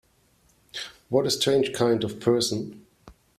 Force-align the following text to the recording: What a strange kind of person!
What 1.09 1.27
a 1.27 1.29
strange 1.29 1.73
kind 1.73 2.03
of 2.03 2.19
person! 2.19 2.87